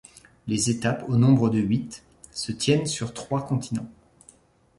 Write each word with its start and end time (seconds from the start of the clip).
Les 0.47 0.71
étapes, 0.71 1.05
au 1.09 1.15
nombre 1.15 1.51
de 1.51 1.59
huit, 1.59 2.01
se 2.31 2.51
tiennent 2.51 2.87
sur 2.87 3.13
trois 3.13 3.45
continents. 3.45 3.91